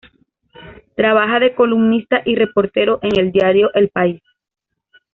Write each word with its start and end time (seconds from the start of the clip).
Trabaja 0.95 1.37
de 1.37 1.53
columnista 1.53 2.23
y 2.25 2.33
reportero 2.33 2.97
en 3.03 3.19
el 3.19 3.31
diario 3.31 3.69
"El 3.75 3.89
País". 3.89 4.19